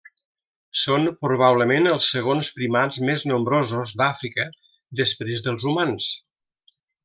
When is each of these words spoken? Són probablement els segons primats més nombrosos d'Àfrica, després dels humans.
Són 0.83 1.03
probablement 1.25 1.89
els 1.91 2.07
segons 2.15 2.49
primats 2.57 2.99
més 3.11 3.27
nombrosos 3.33 3.95
d'Àfrica, 4.01 4.49
després 5.03 5.49
dels 5.51 5.69
humans. 5.75 6.13